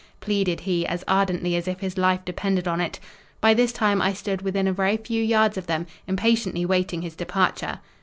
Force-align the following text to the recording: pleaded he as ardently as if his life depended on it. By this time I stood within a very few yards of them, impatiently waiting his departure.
pleaded 0.19 0.61
he 0.61 0.83
as 0.87 1.03
ardently 1.07 1.55
as 1.55 1.67
if 1.67 1.79
his 1.79 1.95
life 1.95 2.25
depended 2.25 2.67
on 2.67 2.81
it. 2.81 2.99
By 3.39 3.53
this 3.53 3.71
time 3.71 4.01
I 4.01 4.13
stood 4.13 4.41
within 4.41 4.67
a 4.67 4.73
very 4.73 4.97
few 4.97 5.21
yards 5.21 5.59
of 5.59 5.67
them, 5.67 5.85
impatiently 6.07 6.65
waiting 6.65 7.03
his 7.03 7.15
departure. 7.15 7.81